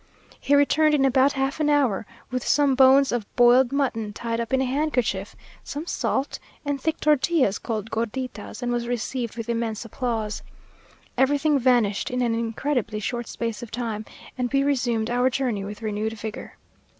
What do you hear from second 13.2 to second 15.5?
space of time, and we resumed our